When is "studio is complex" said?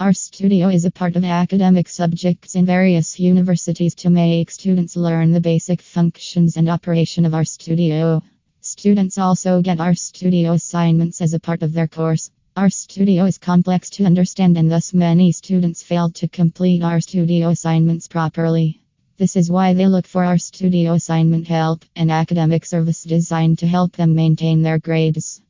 12.70-13.90